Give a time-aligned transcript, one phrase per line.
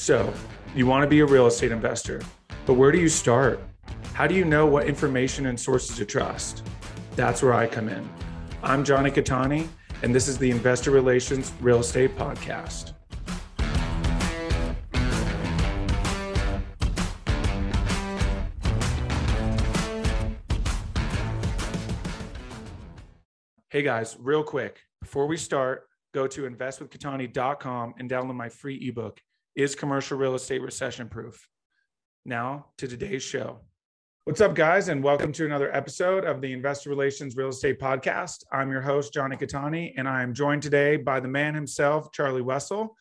[0.00, 0.32] So,
[0.74, 2.22] you want to be a real estate investor,
[2.64, 3.62] but where do you start?
[4.14, 6.66] How do you know what information and sources to trust?
[7.16, 8.08] That's where I come in.
[8.62, 9.68] I'm Jonny Cattani,
[10.02, 12.94] and this is the Investor Relations Real Estate Podcast.
[23.68, 29.20] Hey guys, real quick, before we start, go to investwithcattani.com and download my free ebook,
[29.60, 31.46] Is Commercial Real Estate Recession Proof?
[32.24, 33.60] Now to today's show.
[34.24, 38.42] What's up, guys, and welcome to another episode of the Investor Relations Real Estate Podcast.
[38.50, 42.40] I'm your host, Jonny Cattani, and I am joined today by the man himself, Charlie
[42.40, 42.96] Wessel.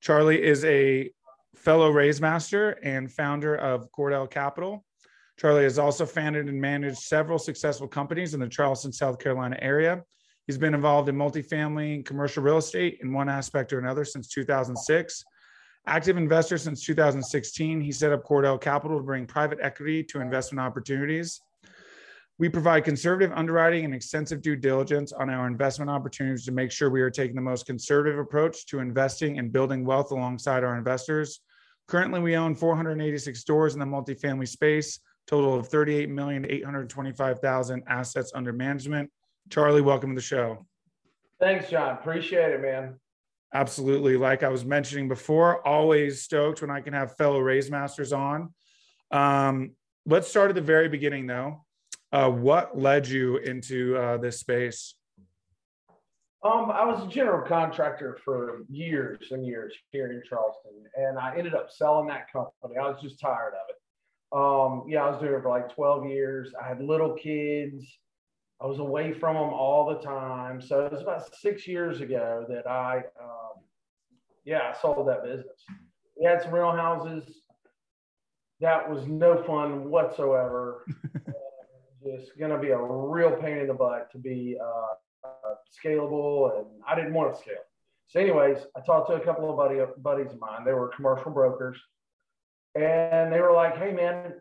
[0.00, 1.10] Charlie is a
[1.56, 4.84] fellow Raise Master and founder of Cordell Capital.
[5.36, 10.04] Charlie has also founded and managed several successful companies in the Charleston, South Carolina area.
[10.46, 14.28] He's been involved in multifamily and commercial real estate in one aspect or another since
[14.28, 15.24] 2006.
[15.86, 20.66] Active investor since 2016, he set up Cordell Capital to bring private equity to investment
[20.66, 21.42] opportunities.
[22.38, 26.88] We provide conservative underwriting and extensive due diligence on our investment opportunities to make sure
[26.88, 31.40] we are taking the most conservative approach to investing and building wealth alongside our investors.
[31.86, 39.10] Currently, we own 486 stores in the multifamily space, total of 38,825,000 assets under management.
[39.50, 40.64] Charlie, welcome to the show.
[41.38, 41.90] Thanks, John.
[41.90, 42.98] Appreciate it, man.
[43.54, 44.16] Absolutely.
[44.16, 48.52] Like I was mentioning before, always stoked when I can have fellow Raise Masters on.
[49.12, 51.64] Um, let's start at the very beginning, though.
[52.12, 54.94] Uh, what led you into uh, this space?
[56.42, 61.36] Um, I was a general contractor for years and years here in Charleston, and I
[61.38, 62.76] ended up selling that company.
[62.76, 63.76] I was just tired of it.
[64.36, 66.52] Um, yeah, I was doing it for like 12 years.
[66.60, 67.86] I had little kids.
[68.60, 70.60] I was away from them all the time.
[70.60, 73.62] So it was about six years ago that I, um,
[74.44, 75.64] yeah, I sold that business.
[76.18, 77.24] We had some rental houses.
[78.60, 80.86] That was no fun whatsoever.
[82.04, 86.58] just going to be a real pain in the butt to be uh, uh, scalable,
[86.58, 87.54] and I didn't want to scale.
[88.08, 90.64] So, anyways, I talked to a couple of buddy, buddies of mine.
[90.64, 91.78] They were commercial brokers,
[92.74, 94.34] and they were like, "Hey, man,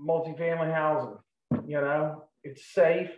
[0.00, 1.18] multifamily housing.
[1.66, 3.10] You know, it's safe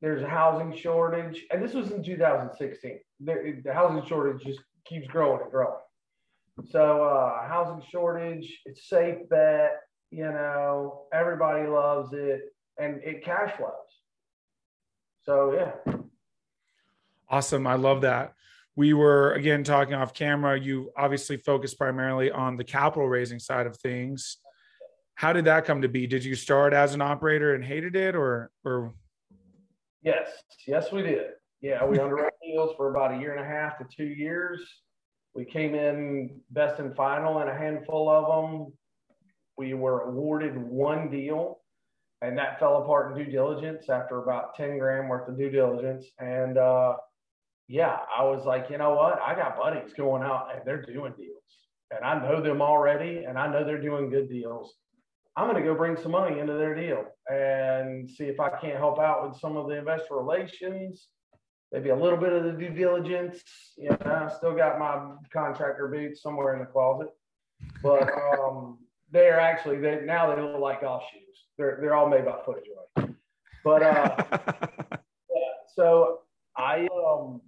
[0.00, 3.00] there's a housing shortage, and this was in 2016.
[3.20, 5.74] The, the housing shortage just keeps growing and growing.
[6.70, 9.72] So, uh, housing shortage, it's safe bet.
[10.10, 13.72] You know, everybody loves it, and it cash flows.
[15.24, 15.94] So, yeah.
[17.28, 17.66] Awesome.
[17.66, 18.34] I love that.
[18.76, 20.58] We were again talking off camera.
[20.58, 24.38] You obviously focus primarily on the capital raising side of things.
[25.14, 26.06] How did that come to be?
[26.06, 28.94] Did you start as an operator and hated it, or or
[30.02, 30.28] Yes,
[30.66, 31.30] yes, we did.
[31.60, 34.60] Yeah, we underwrote deals for about a year and a half to two years.
[35.34, 38.72] We came in best and final in a handful of them.
[39.56, 41.58] We were awarded one deal,
[42.22, 46.06] and that fell apart in due diligence after about 10 grand worth of due diligence.
[46.18, 46.94] And uh,
[47.68, 49.20] yeah, I was like, you know what?
[49.20, 51.36] I got buddies going out and they're doing deals.
[51.90, 54.74] And I know them already, and I know they're doing good deals.
[55.36, 58.76] I'm going to go bring some money into their deal and see if I can't
[58.76, 61.06] help out with some of the investor relations,
[61.72, 63.42] maybe a little bit of the due diligence.
[63.78, 67.08] You know, I still got my contractor boots somewhere in the closet,
[67.82, 68.78] but um,
[69.12, 71.46] they're actually they now they look like golf shoes.
[71.56, 73.14] They're they're all made by FootJoy.
[73.64, 74.24] But uh,
[74.90, 76.20] yeah, so
[76.56, 77.40] I um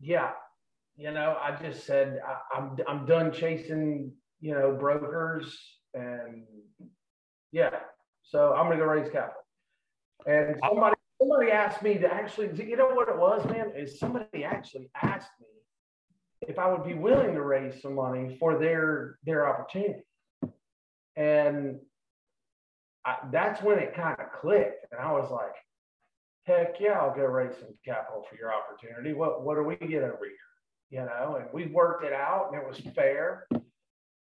[0.00, 0.30] yeah,
[0.96, 6.42] you know, I just said I, I'm I'm done chasing you know brokers and
[7.52, 7.70] yeah,
[8.22, 9.42] so I'm gonna go raise capital.
[10.26, 13.72] And somebody somebody asked me to actually, you know what it was, man?
[13.74, 15.46] Is somebody actually asked me
[16.42, 20.02] if I would be willing to raise some money for their their opportunity,
[21.16, 21.78] and
[23.04, 25.54] I, that's when it kind of clicked, and I was like,
[26.44, 29.14] heck yeah, I'll go raise some capital for your opportunity.
[29.14, 30.36] What what do we get over here?
[30.90, 33.46] You know, and we worked it out, and it was fair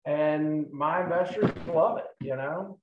[0.07, 2.79] and my investors love it you know?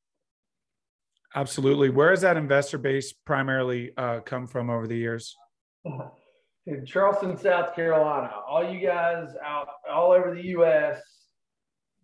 [1.36, 1.90] Absolutely.
[1.90, 5.36] Where has that investor base primarily uh, come from over the years?
[6.66, 8.32] In charleston south carolina.
[8.48, 11.02] All you guys out all over the us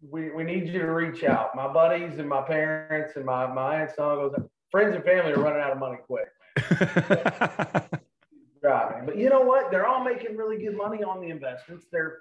[0.02, 1.56] we, we need you to reach out.
[1.56, 4.34] My buddies and my parents and my, my aunts and uncles
[4.72, 6.30] friends and family are running out of money quick.
[8.62, 9.06] Driving.
[9.06, 9.72] But you know what?
[9.72, 11.86] They're all making really good money on the investments.
[11.92, 12.20] They're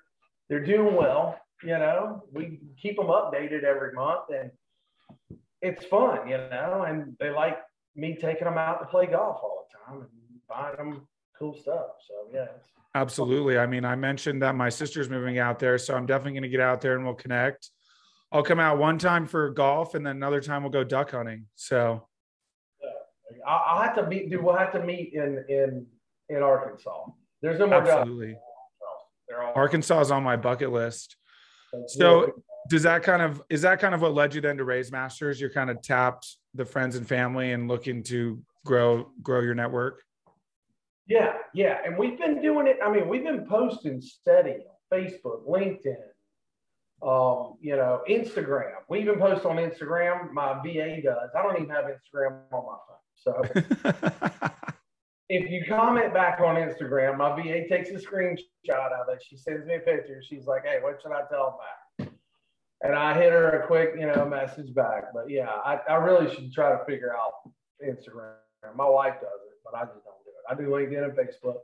[0.49, 4.51] they're doing well you know, we keep them updated every month and
[5.61, 7.59] it's fun, you know, and they like
[7.97, 10.09] me taking them out to play golf all the time and
[10.49, 11.07] buying them
[11.39, 11.87] cool stuff.
[12.07, 12.47] So, yeah.
[12.95, 13.59] Absolutely.
[13.59, 16.49] I mean, I mentioned that my sister's moving out there, so I'm definitely going to
[16.49, 17.71] get out there and we'll connect.
[18.31, 21.47] I'll come out one time for golf, and then another time we'll go duck hunting.
[21.55, 22.07] So
[23.47, 24.31] I'll, I'll have to meet.
[24.31, 25.87] Dude, we'll have to meet in in
[26.29, 27.07] in Arkansas.
[27.41, 28.37] There's no more absolutely,
[29.55, 31.17] Arkansas is on my bucket list.
[31.87, 34.93] So does that kind of is that kind of what led you then to raise
[34.93, 35.41] masters?
[35.41, 40.03] You're kind of tapped the friends and family and looking to grow grow your network.
[41.07, 41.79] Yeah, yeah.
[41.85, 42.77] And we've been doing it.
[42.85, 44.57] I mean, we've been posting steady
[44.93, 45.97] on Facebook, LinkedIn,
[47.03, 48.75] um, you know, Instagram.
[48.91, 50.31] We even post on Instagram.
[50.33, 51.31] My VA does.
[51.35, 52.99] I don't even have Instagram on my phone.
[53.15, 53.43] So
[55.29, 59.23] if you comment back on Instagram, my VA takes a screenshot of it.
[59.29, 60.23] She sends me a picture.
[60.27, 61.59] She's like, hey, what should I tell
[61.99, 62.13] them back?
[62.83, 65.13] And I hit her a quick, you know, message back.
[65.13, 67.33] But yeah, I, I really should try to figure out
[67.85, 68.35] Instagram.
[68.75, 70.45] My wife does it, but I just don't do it.
[70.49, 71.59] I do LinkedIn and Facebook.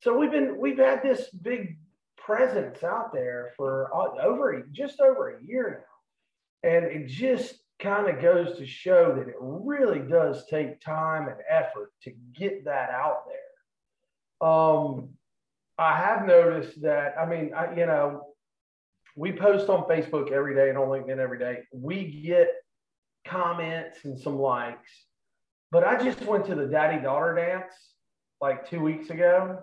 [0.00, 1.78] So we've been we've had this big
[2.16, 5.84] presence out there for uh, over just over a year
[6.64, 11.28] now, and it just kind of goes to show that it really does take time
[11.28, 14.48] and effort to get that out there.
[14.48, 15.10] Um,
[15.78, 17.14] I have noticed that.
[17.18, 18.34] I mean, I, you know,
[19.16, 21.60] we post on Facebook every day and on LinkedIn every day.
[21.72, 22.48] We get
[23.26, 24.90] comments and some likes,
[25.70, 27.72] but I just went to the daddy daughter dance
[28.40, 29.60] like two weeks ago.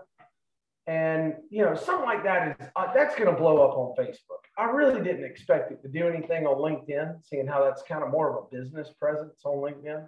[0.87, 4.38] And you know, something like that is uh, that's going to blow up on Facebook.
[4.59, 8.11] I really didn't expect it to do anything on LinkedIn, seeing how that's kind of
[8.11, 10.05] more of a business presence on LinkedIn.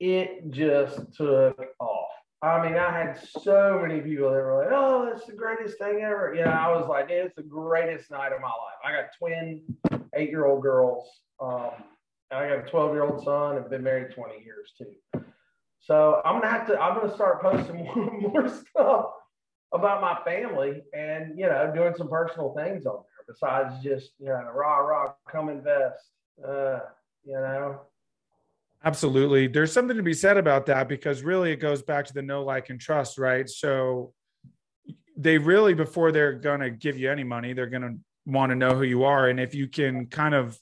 [0.00, 2.08] It just took off.
[2.42, 6.00] I mean, I had so many people that were like, "Oh, that's the greatest thing
[6.02, 9.16] ever." You know, I was like, "It's the greatest night of my life." I got
[9.16, 9.62] twin
[10.14, 11.08] eight-year-old girls.
[11.40, 11.70] Um,
[12.32, 15.22] and I got a 12-year-old son and been married 20 years too.
[15.78, 16.80] So I'm gonna have to.
[16.80, 19.12] I'm gonna start posting more, more stuff
[19.72, 24.26] about my family and you know doing some personal things on there besides just you
[24.26, 26.10] know rah rah come invest.
[26.42, 26.80] Uh,
[27.24, 27.80] you know.
[28.84, 29.48] Absolutely.
[29.48, 32.44] There's something to be said about that because really it goes back to the know,
[32.44, 33.48] like, and trust, right?
[33.48, 34.12] So
[35.16, 37.96] they really, before they're going to give you any money, they're going to
[38.26, 39.28] want to know who you are.
[39.28, 40.56] And if you can kind of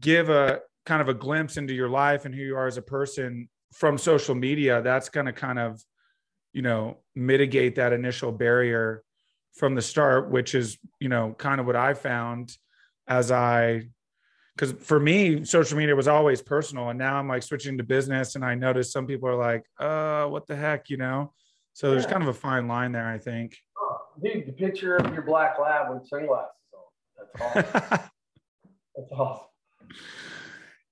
[0.00, 2.82] give a kind of a glimpse into your life and who you are as a
[2.82, 5.80] person from social media, that's going to kind of,
[6.52, 9.04] you know, mitigate that initial barrier
[9.54, 12.56] from the start, which is, you know, kind of what I found
[13.06, 13.88] as I
[14.56, 18.36] because for me social media was always personal and now i'm like switching to business
[18.36, 21.32] and i notice some people are like uh what the heck you know
[21.72, 22.10] so there's Yeah.
[22.12, 25.58] kind of a fine line there i think Oh, dude, the picture of your black
[25.60, 26.84] lab with sunglasses on.
[27.18, 28.00] That's awesome.
[28.96, 29.46] That's awesome.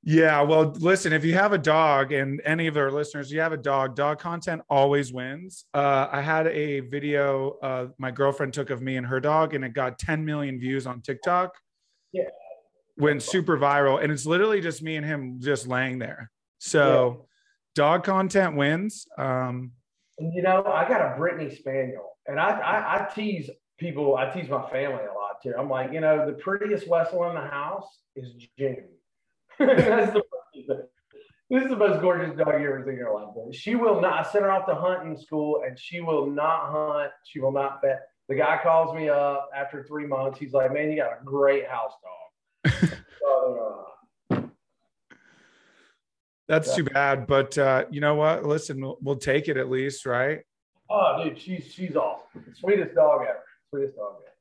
[0.05, 3.53] Yeah well listen if you have a dog and any of our listeners you have
[3.53, 8.71] a dog dog content always wins uh, i had a video uh, my girlfriend took
[8.71, 11.55] of me and her dog and it got 10 million views on tiktok
[12.13, 12.25] Yeah.
[12.97, 17.27] went super viral and it's literally just me and him just laying there so
[17.75, 19.73] dog content wins um
[20.19, 24.17] you know, I got a Brittany Spaniel, and I, I I tease people.
[24.17, 25.55] I tease my family a lot too.
[25.59, 28.85] I'm like, you know, the prettiest Wessel in the house is June.
[29.59, 30.23] That's the
[31.51, 33.29] this is the most gorgeous dog you ever seen in your life.
[33.55, 34.27] She will not.
[34.27, 37.13] I sent her off to hunt in school, and she will not hunt.
[37.25, 38.01] She will not bet.
[38.31, 40.39] The guy calls me up after three months.
[40.39, 42.73] He's like, "Man, you got a great house dog."
[43.21, 43.85] so,
[44.31, 44.41] uh,
[46.49, 46.77] That's Yeah.
[46.77, 48.47] too bad, but uh, you know what?
[48.47, 50.41] Listen, we'll, we'll take it at least, right?
[50.89, 52.45] oh, dude, she's she's awesome.
[52.55, 53.45] Sweetest dog ever.
[53.71, 54.35] Sweetest dog ever.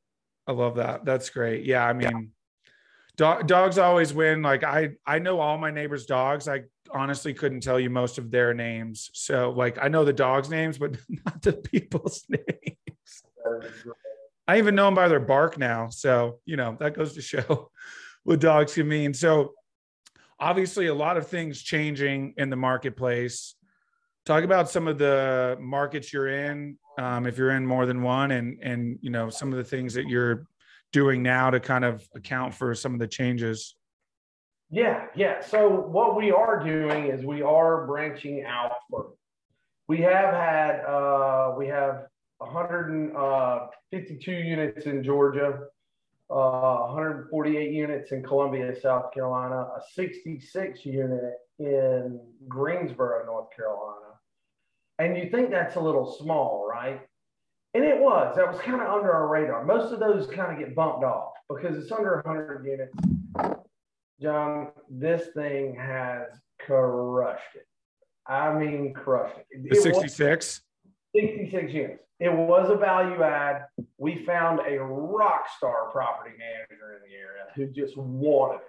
[0.48, 1.03] I love that.
[1.03, 1.65] That's great.
[1.65, 2.32] Yeah, I mean,
[3.22, 4.42] dog, dogs always win.
[4.42, 6.48] Like I, I know all my neighbors' dogs.
[6.48, 9.12] I honestly couldn't tell you most of their names.
[9.13, 13.24] So, like, I know the dogs' names, but not the people's names.
[14.48, 15.90] I even know them by their bark now.
[15.90, 17.70] So, you know, that goes to show
[18.24, 19.13] what dogs can mean.
[19.13, 19.54] So,
[20.40, 23.54] obviously, a lot of things changing in the marketplace.
[24.25, 28.32] Talk about some of the markets you're in, um, if you're in more than one,
[28.32, 30.48] and and you know some of the things that you're
[30.91, 33.75] doing now to kind of account for some of the changes.
[34.69, 35.41] Yeah, yeah.
[35.41, 38.71] So what we are doing is we are branching out.
[39.88, 42.05] We have had uh, we have
[42.38, 45.60] 152 units in Georgia,
[46.29, 53.98] uh, 148 units in Columbia, South Carolina, a 66 unit in Greensboro, North Carolina.
[55.00, 57.01] And you think that's a little small, right?
[57.74, 58.36] And it was.
[58.36, 59.63] That was kind of under our radar.
[59.63, 62.96] Most of those kind of get bumped off because it's under 100 units.
[64.22, 66.28] John, this thing has
[66.60, 67.66] crushed it.
[68.28, 69.63] I mean, crushed it.
[69.63, 70.62] The It 66.
[71.16, 72.04] 66 units.
[72.20, 73.66] It was a value add.
[73.98, 78.62] We found a rock star property manager in the area who just wanted it.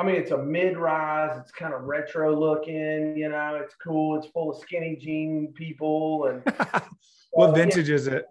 [0.00, 4.16] I mean, it's a mid rise, it's kind of retro looking, you know, it's cool.
[4.16, 6.24] It's full of skinny jean people.
[6.24, 6.42] And
[7.32, 8.24] what vintage is it?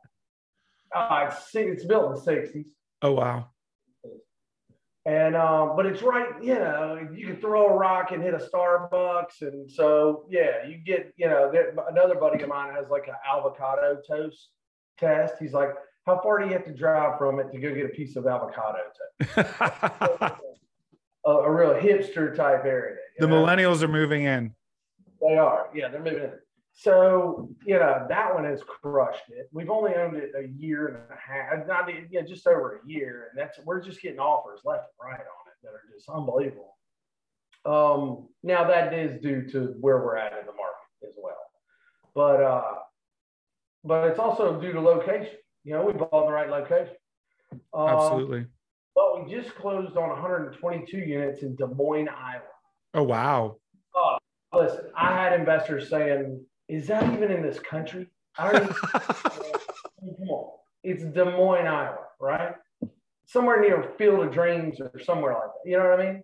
[0.96, 2.66] Uh, it's, it's built in the 60s.
[3.04, 3.50] Oh, wow.
[5.06, 8.38] And um, but it's right, you know, you can throw a rock and hit a
[8.38, 11.52] Starbucks, and so yeah, you get, you know,
[11.90, 14.50] another buddy of mine has like an avocado toast
[15.00, 15.36] test.
[15.40, 15.70] He's like,
[16.06, 18.28] how far do you have to drive from it to go get a piece of
[18.28, 18.80] avocado
[19.20, 20.34] toast?
[21.79, 22.98] a, hipster type area.
[23.17, 23.43] The know?
[23.43, 24.53] millennials are moving in.
[25.21, 26.33] They are, yeah, they're moving in.
[26.74, 29.50] So, you know, that one has crushed it.
[29.51, 33.27] We've only owned it a year and a half, not yeah, just over a year.
[33.29, 36.77] And that's we're just getting offers left and right on it that are just unbelievable.
[37.65, 41.36] Um, now that is due to where we're at in the market as well.
[42.15, 42.75] But uh,
[43.83, 45.36] but it's also due to location.
[45.65, 46.95] You know, we bought in the right location.
[47.74, 48.45] Um, Absolutely.
[49.00, 52.41] But we just closed on 122 units in Des Moines, Iowa.
[52.94, 53.56] Oh wow.
[53.98, 54.18] Uh,
[54.53, 58.08] listen, I had investors saying is that even in this country?
[58.38, 60.51] I don't come on.
[60.84, 62.56] It's Des Moines, Iowa, right?
[63.25, 65.70] Somewhere near Field of Dreams or somewhere like that.
[65.70, 66.24] You know what I mean?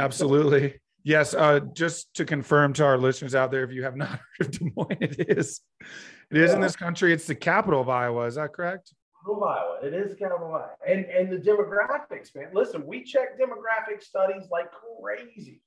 [0.00, 0.80] Absolutely.
[1.04, 1.34] Yes.
[1.34, 4.08] Uh, just to confirm to our listeners out there, if you have not
[4.38, 5.60] heard of Des Moines, it is.
[6.32, 6.56] It is yeah.
[6.56, 7.12] in this country.
[7.12, 8.26] It's the capital of Iowa.
[8.26, 8.92] Is that correct?
[9.26, 9.78] Of Iowa.
[9.82, 10.70] It is capital of Iowa.
[10.86, 12.48] And and the demographics, man.
[12.54, 14.68] Listen, we check demographic studies like
[15.02, 15.60] crazy.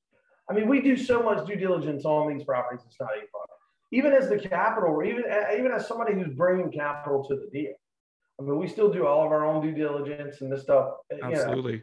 [0.49, 2.83] I mean, we do so much due diligence on these properties.
[2.85, 3.45] It's not even fun
[3.91, 5.23] even as the capital, or even
[5.57, 7.73] even as somebody who's bringing capital to the deal.
[8.39, 10.93] I mean, we still do all of our own due diligence and this stuff.
[11.21, 11.81] Absolutely.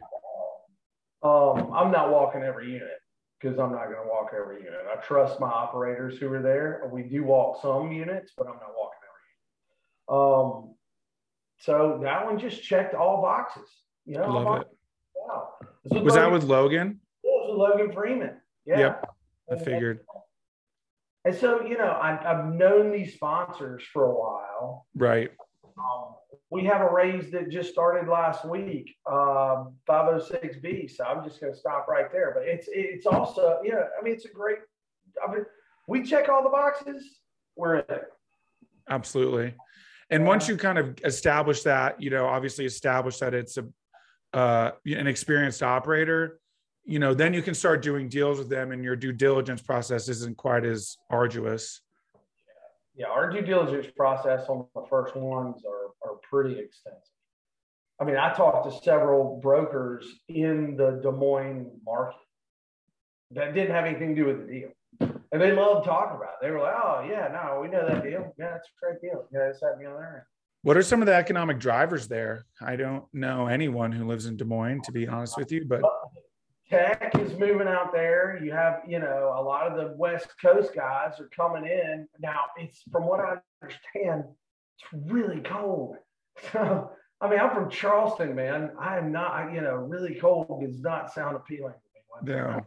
[1.23, 1.29] know.
[1.29, 2.99] Um, I'm not walking every unit
[3.39, 4.79] because I'm not going to walk every unit.
[4.91, 6.89] I trust my operators who are there.
[6.91, 9.23] We do walk some units, but I'm not walking every
[10.09, 10.65] unit.
[10.65, 10.75] Um,
[11.59, 13.69] so that one just checked all boxes.
[14.05, 14.67] You know, love it.
[15.15, 15.49] Wow.
[15.83, 16.99] Was, was that with Logan?
[17.23, 18.37] Yeah, it was with Logan Freeman.
[18.65, 18.79] Yeah.
[18.79, 19.09] Yep.
[19.51, 19.99] I figured.
[21.25, 24.87] And so, you know, I, have known these sponsors for a while.
[24.95, 25.29] Right.
[25.77, 26.15] Um,
[26.49, 30.89] we have a raise that just started last week, uh, 506B.
[30.89, 32.31] So I'm just going to stop right there.
[32.33, 34.57] But it's it's also, you know, I mean, it's a great.
[35.27, 35.45] I mean,
[35.87, 37.19] we check all the boxes.
[37.55, 38.05] We're in it.
[38.89, 39.53] Absolutely.
[40.09, 43.65] And once you kind of establish that, you know, obviously establish that it's a
[44.31, 46.39] uh, an experienced operator,
[46.85, 50.07] you know, then you can start doing deals with them and your due diligence process
[50.07, 51.81] isn't quite as arduous.
[52.95, 57.01] Yeah, our due diligence process on the first ones are, are pretty extensive.
[57.99, 62.17] I mean, I talked to several brokers in the Des Moines market
[63.31, 64.69] that didn't have anything to do with the deal.
[65.31, 66.39] And they loved talking about it.
[66.41, 68.33] They were like, oh, yeah, no, we know that deal.
[68.39, 69.25] Yeah, it's a great deal.
[69.31, 70.27] Yeah, it's that deal there.
[70.63, 72.45] What are some of the economic drivers there?
[72.61, 75.81] I don't know anyone who lives in Des Moines, to be honest with you, but
[76.69, 78.39] tech is moving out there.
[78.43, 82.07] You have, you know, a lot of the West Coast guys are coming in.
[82.19, 84.23] Now, it's from what I understand,
[84.77, 85.95] it's really cold.
[86.53, 88.71] So, I mean, I'm from Charleston, man.
[88.79, 92.33] I am not, you know, really cold does not sound appealing to me.
[92.33, 92.61] Yeah.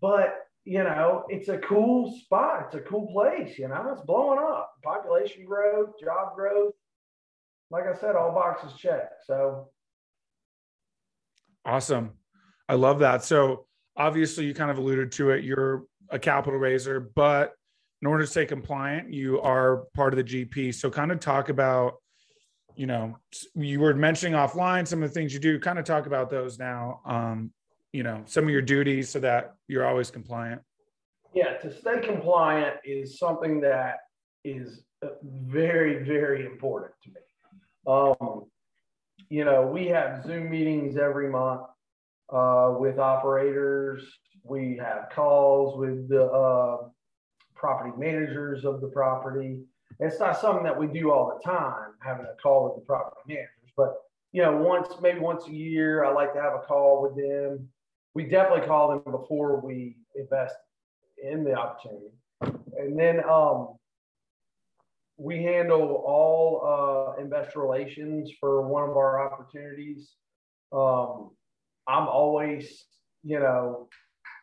[0.00, 2.64] But, you know, it's a cool spot.
[2.66, 3.58] It's a cool place.
[3.58, 4.74] You know, it's blowing up.
[4.84, 6.74] Population growth, job growth.
[7.70, 9.24] Like I said, all boxes checked.
[9.26, 9.70] So,
[11.64, 12.10] awesome.
[12.68, 13.24] I love that.
[13.24, 13.64] So
[13.96, 15.42] obviously, you kind of alluded to it.
[15.42, 17.54] You're a capital raiser, but
[18.02, 20.74] in order to stay compliant, you are part of the GP.
[20.74, 21.94] So kind of talk about,
[22.76, 23.16] you know,
[23.54, 25.58] you were mentioning offline some of the things you do.
[25.58, 27.00] Kind of talk about those now.
[27.06, 27.52] Um,
[27.92, 30.62] you know, some of your duties so that you're always compliant.
[31.34, 33.98] Yeah, to stay compliant is something that
[34.44, 37.20] is uh, very, very important to me.
[37.86, 38.44] Um,
[39.28, 41.62] you know, we have Zoom meetings every month
[42.32, 44.02] uh, with operators.
[44.42, 46.88] We have calls with the uh,
[47.54, 49.60] property managers of the property.
[50.00, 53.20] It's not something that we do all the time, having a call with the property
[53.26, 53.94] managers, but
[54.32, 57.68] you know, once maybe once a year, I like to have a call with them.
[58.18, 60.56] We definitely call them before we invest
[61.22, 62.10] in the opportunity,
[62.76, 63.76] and then um,
[65.16, 70.14] we handle all uh, investor relations for one of our opportunities.
[70.72, 71.30] Um,
[71.86, 72.86] I'm always,
[73.22, 73.88] you know,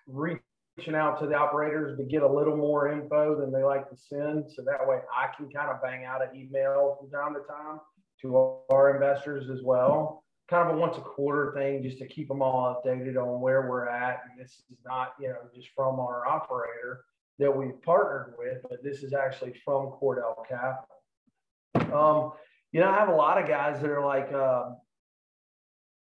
[0.08, 3.98] reaching out to the operators to get a little more info than they like to
[3.98, 4.46] send.
[4.56, 7.82] So that way I can kind of bang out an email from time to time
[8.22, 8.38] to
[8.72, 10.24] our investors as well.
[10.48, 13.68] Kind of a once a quarter thing just to keep them all updated on where
[13.68, 14.22] we're at.
[14.30, 17.06] And this is not, you know, just from our operator
[17.40, 20.88] that we've partnered with, but this is actually from Cordell Capital.
[21.94, 22.32] Um,
[22.72, 24.72] you know, I have a lot of guys that are like, uh,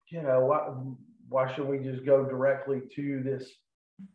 [0.09, 0.73] you know, why,
[1.29, 3.51] why should we just go directly to this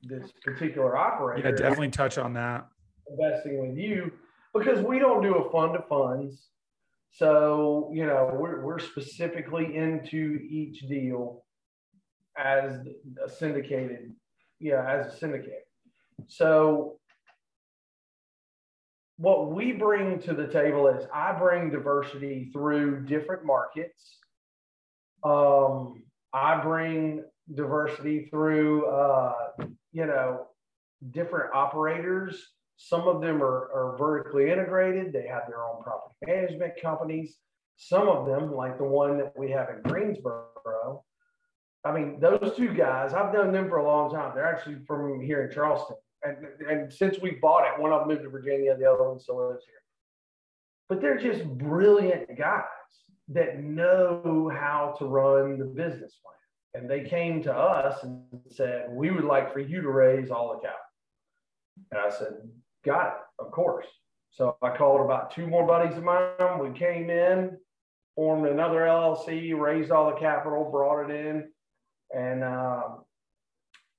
[0.03, 1.49] this particular operator?
[1.49, 2.67] Yeah, definitely touch on that.
[3.09, 4.11] Investing with you
[4.53, 6.47] because we don't do a fund of funds.
[7.11, 11.43] So, you know, we're, we're specifically into each deal
[12.37, 12.79] as
[13.23, 14.13] a syndicated,
[14.59, 15.67] yeah, as a syndicate.
[16.27, 16.99] So
[19.17, 24.17] what we bring to the table is I bring diversity through different markets.
[25.23, 26.03] Um,
[26.33, 29.33] I bring diversity through, uh,
[29.91, 30.47] you know,
[31.11, 32.41] different operators.
[32.87, 35.13] Some of them are, are vertically integrated.
[35.13, 37.37] They have their own property management companies.
[37.77, 41.03] Some of them, like the one that we have in Greensboro,
[41.83, 44.33] I mean, those two guys, I've known them for a long time.
[44.35, 46.37] They're actually from here in Charleston and,
[46.69, 49.49] and since we bought it, one of them moved to Virginia, the other one still
[49.49, 49.75] lives here.
[50.87, 52.63] But they're just brilliant guys
[53.29, 56.35] that know how to run the business plan.
[56.73, 60.49] And they came to us and said, We would like for you to raise all
[60.49, 60.77] the capital.
[61.91, 62.33] And I said,
[62.83, 63.85] Got it, of course.
[64.31, 66.59] So I called about two more buddies of mine.
[66.59, 67.57] We came in,
[68.15, 71.49] formed another LLC, raised all the capital, brought it in,
[72.15, 73.03] and um,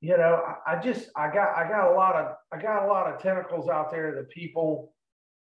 [0.00, 2.88] you know, I, I just I got I got a lot of I got a
[2.88, 4.14] lot of tentacles out there.
[4.14, 4.94] The people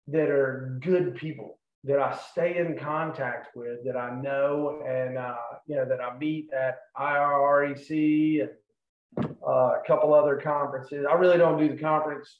[0.08, 5.36] that are good people that I stay in contact with, that I know, and uh,
[5.68, 11.06] you know that I meet at IRREC and uh, a couple other conferences.
[11.10, 12.40] I really don't do the conference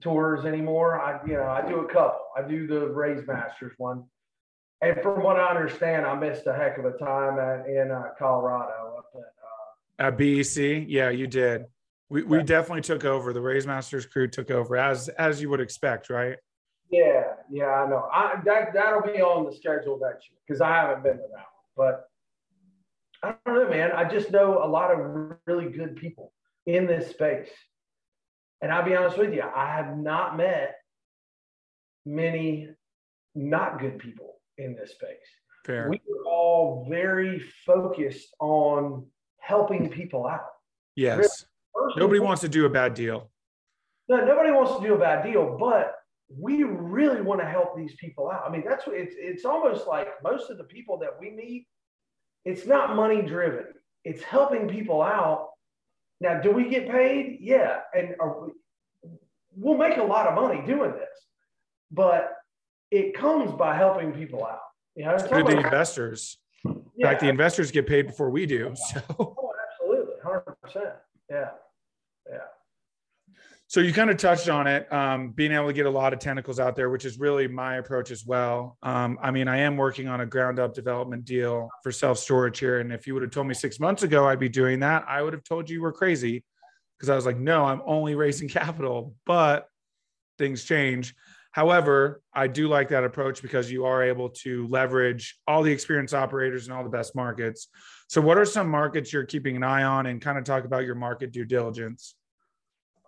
[0.00, 1.00] tours anymore.
[1.00, 2.20] I you know I do a couple.
[2.36, 4.04] I do the Raise Masters one,
[4.80, 8.10] and from what I understand, I missed a heck of a time at, in uh,
[8.18, 9.34] Colorado up at
[9.98, 11.66] at BEC, yeah, you did.
[12.08, 13.32] We we definitely took over.
[13.32, 16.36] The Raise Masters crew took over as as you would expect, right?
[16.90, 18.08] Yeah, yeah, I know.
[18.12, 21.46] I that that'll be on the schedule that year because I haven't been to that
[21.74, 21.76] one.
[21.76, 22.08] But
[23.22, 23.92] I don't know, man.
[23.92, 26.32] I just know a lot of really good people
[26.66, 27.48] in this space.
[28.64, 30.76] And I'll be honest with you, I have not met
[32.06, 32.70] many
[33.34, 35.18] not good people in this space.
[35.66, 35.90] Fair.
[35.90, 39.04] We are all very focused on
[39.38, 40.46] helping people out.
[40.96, 41.44] Yes.
[41.74, 43.30] Really, nobody wants to do a bad deal.
[44.08, 45.96] No, nobody wants to do a bad deal, but
[46.34, 48.44] we really want to help these people out.
[48.46, 51.66] I mean, that's what it's it's almost like most of the people that we meet,
[52.46, 53.66] it's not money driven.
[54.04, 55.50] It's helping people out.
[56.20, 57.38] Now, do we get paid?
[57.40, 58.52] Yeah, and we,
[59.56, 61.26] we'll make a lot of money doing this,
[61.90, 62.36] but
[62.90, 64.60] it comes by helping people out.
[64.94, 66.38] You know, to the investors.
[66.64, 68.74] In fact, the investors get paid before we do.
[68.74, 69.02] So.
[69.18, 70.94] Oh, absolutely, hundred percent.
[71.28, 71.50] Yeah,
[72.30, 72.38] yeah.
[73.66, 76.18] So you kind of touched on it, um, being able to get a lot of
[76.18, 78.76] tentacles out there, which is really my approach as well.
[78.82, 82.58] Um, I mean, I am working on a ground up development deal for self storage
[82.58, 85.04] here, and if you would have told me six months ago I'd be doing that,
[85.08, 86.44] I would have told you you were crazy
[86.98, 89.14] because I was like, no, I'm only raising capital.
[89.26, 89.66] But
[90.38, 91.14] things change.
[91.52, 96.12] However, I do like that approach because you are able to leverage all the experienced
[96.12, 97.68] operators in all the best markets.
[98.08, 100.84] So, what are some markets you're keeping an eye on, and kind of talk about
[100.84, 102.14] your market due diligence?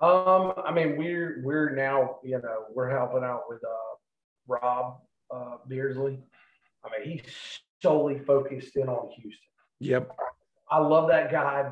[0.00, 3.96] Um, I mean, we're we're now you know we're helping out with uh,
[4.46, 4.98] Rob
[5.34, 6.18] uh, Beardsley.
[6.84, 7.32] I mean, he's
[7.82, 9.48] solely focused in on Houston.
[9.80, 10.16] Yep.
[10.70, 11.68] I love that guy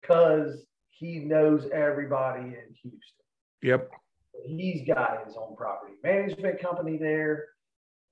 [0.00, 3.26] because he knows everybody in Houston.
[3.62, 3.90] Yep.
[4.44, 7.46] He's got his own property management company there.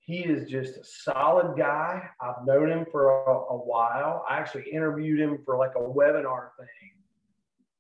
[0.00, 2.02] He is just a solid guy.
[2.20, 4.24] I've known him for a, a while.
[4.28, 6.99] I actually interviewed him for like a webinar thing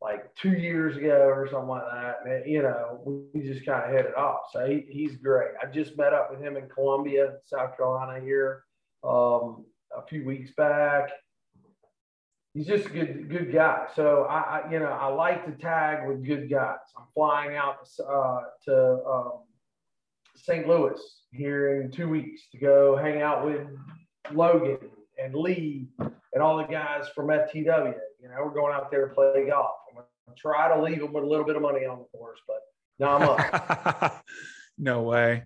[0.02, 2.16] like two years ago or something like that.
[2.24, 3.00] And, you know,
[3.32, 4.40] we just kind of hit it off.
[4.52, 5.50] So he, he's great.
[5.62, 8.64] I just met up with him in Columbia, South Carolina here
[9.04, 9.64] um,
[9.96, 11.10] a few weeks back
[12.54, 13.86] he's just a good good guy.
[13.94, 16.78] So I, I, you know I like to tag with good guys.
[16.96, 19.32] I'm flying out uh, to um,
[20.36, 20.66] St.
[20.66, 21.00] Louis
[21.32, 23.66] here in two weeks to go hang out with
[24.32, 24.78] Logan
[25.22, 27.94] and Lee and all the guys from FTW.
[28.20, 29.76] You know we're going out there to play golf.
[30.36, 32.60] Try to leave them with a little bit of money on the course, but
[32.98, 34.24] no, I'm up.
[34.78, 35.44] no way.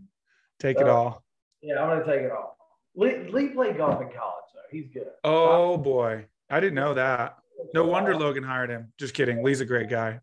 [0.60, 1.22] Take it all.
[1.62, 2.56] Yeah, I'm gonna take it all.
[2.96, 5.08] Lee, Lee played golf in college, so he's good.
[5.24, 6.26] Oh boy.
[6.50, 7.36] I didn't know that.
[7.72, 8.92] No wonder Logan hired him.
[8.98, 9.42] Just kidding.
[9.42, 10.20] Lee's a great guy.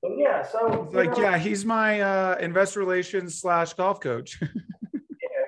[0.00, 4.38] But yeah, so like, know, yeah, he's my uh, investor relations slash golf coach.
[4.42, 4.48] yeah,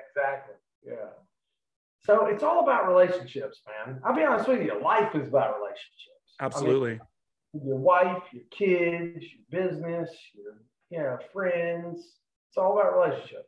[0.09, 0.55] exactly.
[0.85, 0.95] Yeah.
[2.01, 4.01] So it's all about relationships, man.
[4.03, 4.81] I'll be honest with you.
[4.83, 6.35] Life is about relationships.
[6.41, 6.89] Absolutely.
[6.89, 7.01] I mean,
[7.53, 12.19] your wife, your kids, your business, your you know friends.
[12.49, 13.47] It's all about relationships.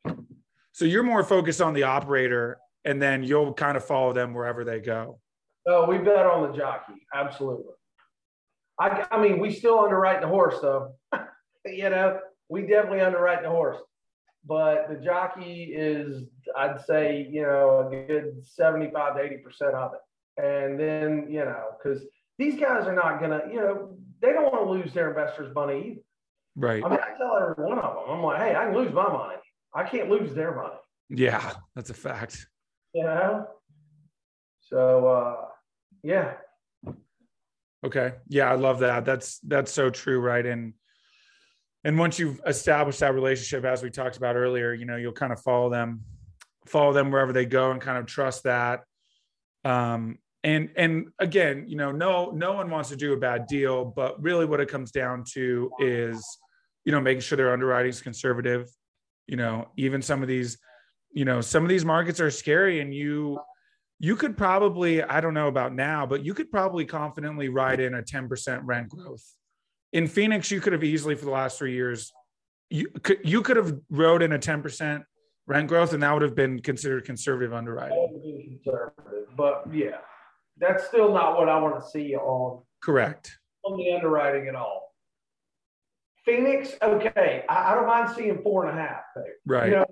[0.71, 4.63] So you're more focused on the operator, and then you'll kind of follow them wherever
[4.63, 5.19] they go.
[5.67, 7.05] Oh, we bet on the jockey.
[7.13, 7.73] Absolutely.
[8.79, 10.95] I, I mean, we still underwrite the horse, though.
[11.65, 13.77] you know, we definitely underwrite the horse,
[14.45, 16.23] but the jockey is,
[16.57, 20.43] I'd say, you know, a good 75 to 80% of it.
[20.43, 22.03] And then, you know, because
[22.37, 25.91] these guys are not to, you know, they don't want to lose their investors' money
[25.91, 26.01] either.
[26.55, 26.83] Right.
[26.83, 29.07] I mean, I tell every one of them, I'm like, hey, I can lose my
[29.07, 29.35] money.
[29.73, 30.75] I can't lose their money.
[31.09, 32.47] Yeah, that's a fact.
[32.93, 33.47] You know?
[34.61, 35.45] So, uh,
[36.03, 36.33] yeah.
[37.85, 38.13] Okay.
[38.27, 39.03] Yeah, I love that.
[39.03, 40.45] That's that's so true, right?
[40.45, 40.73] And
[41.83, 45.33] and once you've established that relationship, as we talked about earlier, you know, you'll kind
[45.33, 46.01] of follow them,
[46.65, 48.83] follow them wherever they go, and kind of trust that.
[49.65, 53.85] Um, and and again, you know, no no one wants to do a bad deal,
[53.85, 56.23] but really, what it comes down to is,
[56.85, 58.69] you know, making sure their underwriting is conservative.
[59.27, 60.57] You know, even some of these,
[61.11, 63.39] you know, some of these markets are scary, and you
[63.99, 67.93] you could probably, I don't know about now, but you could probably confidently ride in
[67.93, 69.23] a 10% rent growth.
[69.93, 72.11] In Phoenix, you could have easily for the last three years,
[72.69, 75.03] you could you could have rode in a 10%
[75.47, 78.59] rent growth, and that would have been considered conservative underwriting.
[78.61, 79.99] Conservative, but yeah,
[80.63, 84.93] that's still not what I want to see on correct on the underwriting at all.
[86.25, 89.25] Phoenix, okay, I, I don't mind seeing four and a half there.
[89.45, 89.65] Right.
[89.67, 89.85] You know,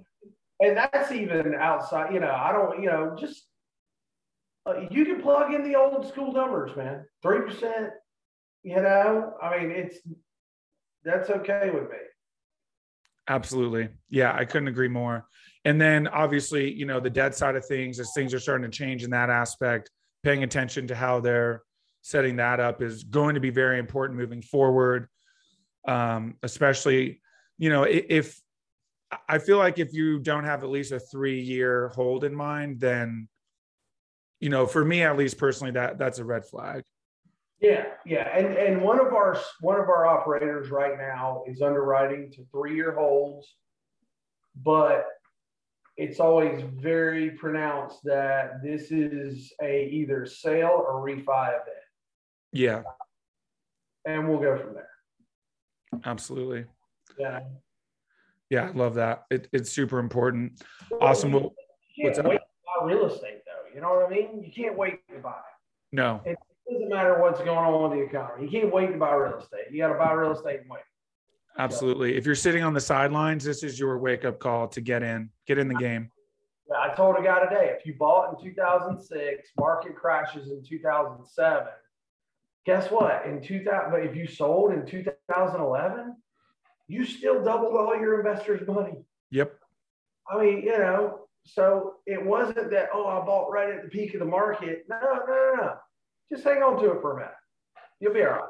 [0.62, 3.48] and that's even outside, you know, I don't, you know, just
[4.66, 7.06] uh, you can plug in the old school numbers, man.
[7.22, 7.90] Three percent.
[8.64, 9.98] You know, I mean, it's
[11.04, 11.98] that's okay with me.
[13.28, 15.26] Absolutely, yeah, I couldn't agree more.
[15.66, 18.76] And then obviously, you know, the debt side of things, as things are starting to
[18.76, 19.90] change in that aspect,
[20.24, 21.64] paying attention to how they're
[22.02, 25.08] setting that up is going to be very important moving forward.
[25.88, 27.22] Um, especially,
[27.58, 28.40] you know, if
[29.28, 32.80] I feel like if you don't have at least a three year hold in mind,
[32.80, 33.28] then
[34.40, 36.84] you know, for me at least personally, that that's a red flag.
[37.60, 42.32] Yeah, yeah, and and one of our one of our operators right now is underwriting
[42.32, 43.56] to three year holds,
[44.56, 45.06] but
[45.98, 51.68] it's always very pronounced that this is a either sale or refi event.
[52.54, 52.82] Yeah,
[54.06, 54.90] and we'll go from there.
[56.06, 56.66] Absolutely.
[57.20, 57.42] Yeah.
[58.50, 59.24] Yeah, I love that.
[59.30, 60.62] It, it's super important.
[61.00, 61.32] Awesome.
[61.32, 61.54] Well,
[62.00, 62.26] what's up?
[62.84, 63.74] Real estate though.
[63.74, 64.44] you know what I mean?
[64.44, 65.36] You can't wait to buy.
[65.92, 66.22] No.
[66.26, 66.38] It
[66.70, 68.46] doesn't matter what's going on with the economy.
[68.46, 69.66] You can't wait to buy real estate.
[69.72, 70.82] You got to buy real estate and wait.
[71.58, 72.14] Absolutely.
[72.14, 75.04] So, if you're sitting on the sidelines, this is your wake up call to get
[75.04, 76.10] in, get in the game.
[76.76, 81.68] I told a guy today, if you bought in 2006, market crashes in 2007.
[82.66, 83.26] Guess what?
[83.26, 86.16] In 2000, but if you sold in 2011,
[86.88, 89.04] you still doubled all your investors' money.
[89.32, 89.54] Yep.
[90.32, 94.14] I mean, you know, so it wasn't that, oh, I bought right at the peak
[94.14, 94.86] of the market.
[94.88, 95.74] No, no, no, no.
[96.32, 97.34] Just hang on to it for a minute.
[98.00, 98.42] You'll be all right.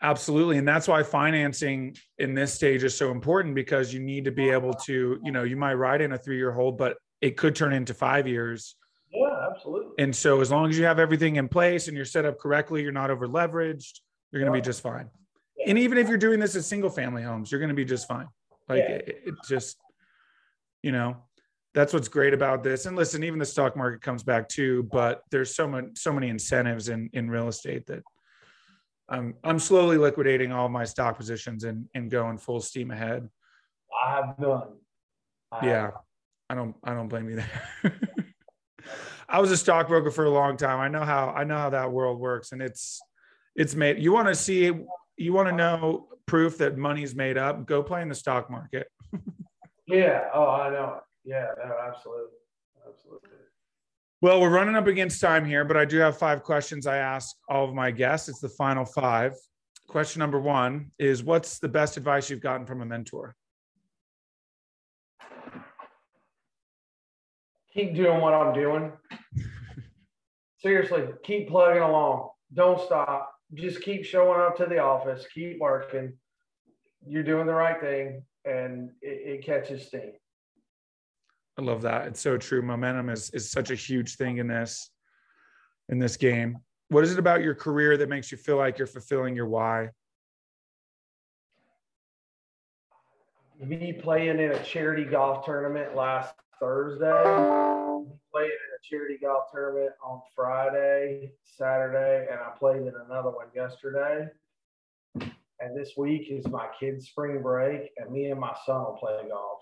[0.00, 0.58] Absolutely.
[0.58, 4.48] And that's why financing in this stage is so important because you need to be
[4.50, 7.56] able to, you know, you might ride in a three year hold, but it could
[7.56, 8.76] turn into five years.
[9.12, 9.94] Yeah, absolutely.
[9.98, 12.82] And so as long as you have everything in place and you're set up correctly,
[12.82, 15.08] you're not over leveraged, you're going to be just fine.
[15.66, 18.06] And even if you're doing this at single family homes, you're going to be just
[18.06, 18.28] fine.
[18.68, 18.94] Like yeah.
[18.96, 19.78] it, it just,
[20.82, 21.16] you know,
[21.74, 22.86] that's what's great about this.
[22.86, 26.28] And listen, even the stock market comes back too, but there's so much, so many
[26.28, 28.02] incentives in in real estate that
[29.08, 33.28] I'm I'm slowly liquidating all my stock positions and and going full steam ahead.
[34.04, 34.74] I have none.
[35.50, 35.94] I yeah, have.
[36.50, 37.94] I don't I don't blame you there.
[39.28, 40.80] I was a stockbroker for a long time.
[40.80, 43.00] I know how I know how that world works, and it's
[43.56, 43.98] it's made.
[43.98, 44.72] You want to see
[45.16, 47.66] you want to know proof that money's made up?
[47.66, 48.88] Go play in the stock market.
[49.86, 50.24] yeah.
[50.32, 51.00] Oh, I know.
[51.24, 51.86] Yeah, no, absolutely.
[51.86, 52.47] Absolutely.
[54.20, 57.36] Well, we're running up against time here, but I do have five questions I ask
[57.48, 58.28] all of my guests.
[58.28, 59.34] It's the final five.
[59.86, 63.36] Question number one is What's the best advice you've gotten from a mentor?
[67.72, 68.90] Keep doing what I'm doing.
[70.58, 72.30] Seriously, keep plugging along.
[72.52, 73.32] Don't stop.
[73.54, 75.26] Just keep showing up to the office.
[75.32, 76.12] Keep working.
[77.06, 80.14] You're doing the right thing, and it, it catches steam.
[81.58, 82.06] I love that.
[82.06, 82.62] It's so true.
[82.62, 84.90] Momentum is is such a huge thing in this
[85.88, 86.58] in this game.
[86.88, 89.90] What is it about your career that makes you feel like you're fulfilling your why?
[93.60, 97.06] Me playing in a charity golf tournament last Thursday,
[98.32, 103.48] playing in a charity golf tournament on Friday, Saturday, and I played in another one
[103.52, 104.28] yesterday.
[105.60, 109.20] And this week is my kids' spring break, and me and my son will play
[109.28, 109.58] golf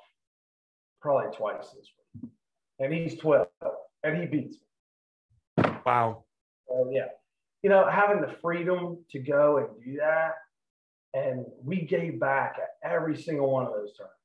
[1.07, 1.89] probably twice this
[2.21, 2.33] week.
[2.81, 3.47] and he's 12,
[4.03, 4.57] and he beats
[5.57, 5.71] me.
[5.87, 6.25] Wow.
[6.69, 7.07] So, yeah.
[7.63, 10.33] You know, having the freedom to go and do that,
[11.15, 14.17] and we gave back at every single one of those tournaments.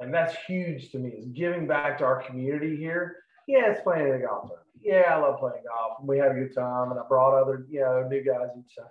[0.00, 3.18] And that's huge to me is giving back to our community here.
[3.46, 4.66] Yeah, it's playing the golf tournament.
[4.80, 5.98] Yeah, I love playing golf.
[6.00, 8.74] and We had a good time, and I brought other, you know, new guys each
[8.74, 8.86] time.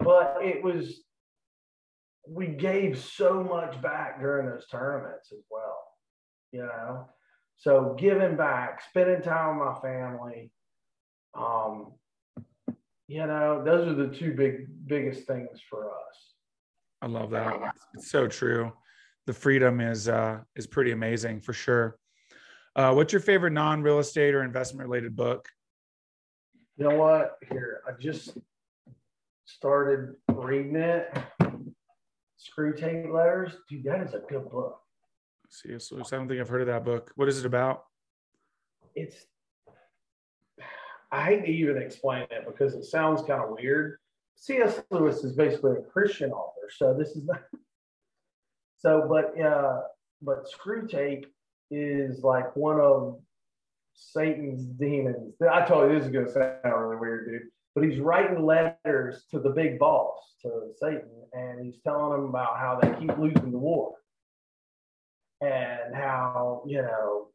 [0.00, 1.02] But it was,
[2.28, 5.85] we gave so much back during those tournaments as well,
[6.52, 7.08] you know.
[7.58, 10.50] So giving back, spending time with my family,
[11.34, 11.92] um,
[13.08, 16.34] you know, those are the two big biggest things for us.
[17.02, 17.74] I love that.
[17.94, 18.72] It's so true.
[19.26, 21.98] The freedom is uh, is pretty amazing for sure.
[22.74, 25.48] Uh, what's your favorite non-real estate or investment related book?
[26.76, 27.36] You know what?
[27.50, 28.36] Here, I just
[29.46, 31.16] started reading it.
[32.38, 34.78] Screwtape Letters, dude, that is a good book.
[35.50, 35.92] C.S.
[35.92, 36.12] Lewis.
[36.12, 37.12] I don't think I've heard of that book.
[37.16, 37.84] What is it about?
[38.94, 39.16] It's.
[41.12, 43.98] I hate to even explain it because it sounds kind of weird.
[44.36, 44.82] C.S.
[44.90, 47.42] Lewis is basically a Christian author, so this is not.
[48.78, 49.80] So, but uh,
[50.20, 51.24] but Screwtape
[51.70, 53.18] is like one of
[53.94, 55.34] Satan's demons.
[55.50, 57.48] I told you this is going to sound really weird, dude.
[57.74, 62.58] But he's writing letters to the big boss, to Satan, and he's telling them about
[62.58, 63.94] how they keep losing the war
[65.40, 67.28] and how, you know,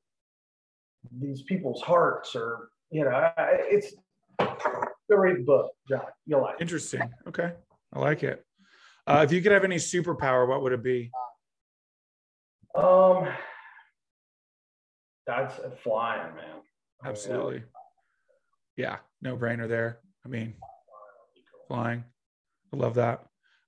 [1.20, 3.94] these people's hearts are, you know, it's
[4.40, 6.02] go read the book, John.
[6.26, 6.62] You'll like it.
[6.62, 7.02] Interesting.
[7.28, 7.52] Okay.
[7.94, 8.46] I like it.
[9.08, 11.12] Uh, if you could have any superpower, what would it be?
[12.76, 13.28] Um,
[15.28, 16.62] that's flying, man.
[17.04, 17.64] Absolutely.
[18.78, 20.00] Yeah, no brainer there.
[20.26, 20.54] I mean,
[21.68, 22.04] flying.
[22.74, 23.26] I love that.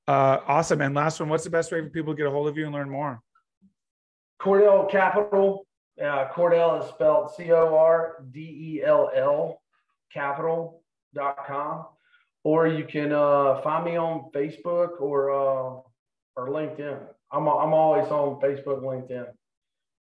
[0.07, 0.81] Uh, awesome.
[0.81, 2.65] And last one, what's the best way for people to get a hold of you
[2.65, 3.21] and learn more?
[4.41, 5.65] Cordell Capital.
[6.01, 9.61] Uh, Cordell is spelled C O R D E L L
[10.13, 11.85] capital.com.
[12.43, 15.79] Or you can uh, find me on Facebook or uh,
[16.35, 16.99] or LinkedIn.
[17.31, 19.27] I'm, I'm always on Facebook, LinkedIn.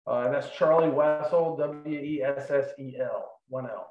[0.07, 3.89] Uh, and that's Charlie Wessel, W E S S E L, one L.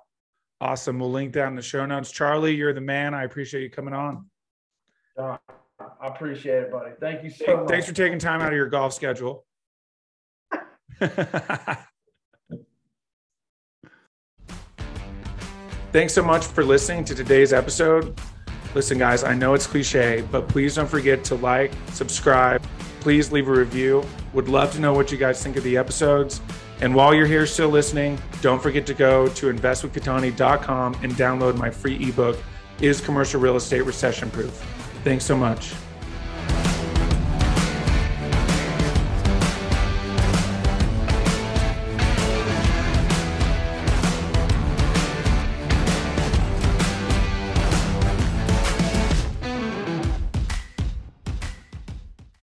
[0.59, 0.99] Awesome.
[0.99, 2.11] We'll link down in the show notes.
[2.11, 3.13] Charlie, you're the man.
[3.13, 4.25] I appreciate you coming on.
[5.17, 5.37] Uh,
[5.79, 6.91] I appreciate it, buddy.
[6.99, 7.69] Thank you so much.
[7.69, 9.45] Thanks for taking time out of your golf schedule.
[15.91, 18.19] Thanks so much for listening to today's episode.
[18.75, 22.63] Listen, guys, I know it's cliche, but please don't forget to like, subscribe,
[23.01, 24.03] please leave a review.
[24.33, 26.39] Would love to know what you guys think of the episodes.
[26.81, 31.69] And while you're here still listening, don't forget to go to investwithcattani.com and download my
[31.69, 32.37] free ebook,
[32.79, 34.53] Is Commercial Real Estate Recession Proof?
[35.03, 35.73] Thanks so much.